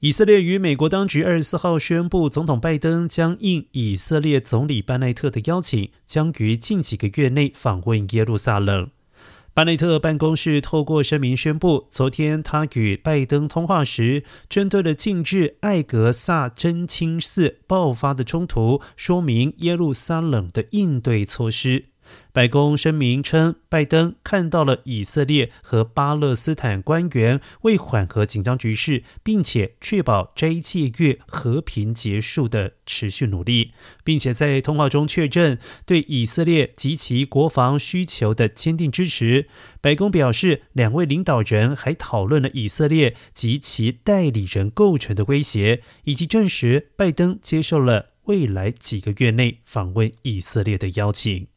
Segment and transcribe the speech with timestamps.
[0.00, 8.88] 以色列与美国当局二十四号宣布，总统拜登将应以色列总理班奈特的邀请，将于近几个月内访问耶路撒冷。
[9.52, 21.84] 班内特办公室透过声明宣布，昨天他与拜登通话时，针对了近日艾格萨真清寺爆发的冲突，说明耶路撒冷的应对措施。
[22.32, 33.72] 白宫声明称，拜登看到了以色列和巴勒斯坦官员为缓和紧张局势，并且确保这一届月和平结束的持续努力，
[34.04, 39.48] 并且在通话中确认对以色列及其国防需求的坚定支持。
[39.80, 51.48] 白宫表示，两位领导人还讨论了以色列及其代理人构成的威胁，以及证实拜登接受了未来几个月内访问以色列的邀请。